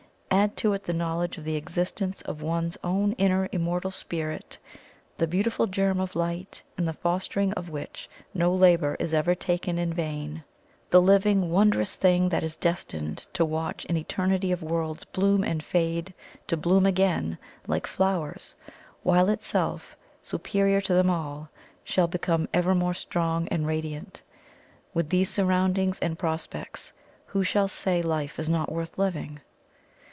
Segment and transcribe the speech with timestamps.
[0.33, 4.57] Add to it the knowledge of the existence of one's own inner Immortal Spirit
[5.17, 9.77] the beautiful germ of Light in the fostering of which no labour is ever taken
[9.77, 10.43] in vain
[10.89, 15.63] the living, wondrous thing that is destined to watch an eternity of worlds bloom and
[15.63, 16.13] fade
[16.47, 17.37] to bloom again,
[17.67, 18.55] like flowers,
[19.03, 21.49] while itself, superior to them all,
[21.83, 24.21] shall become ever more strong and radiant
[24.93, 26.93] with these surroundings and prospects,
[27.27, 29.41] who shall say life is not worth living?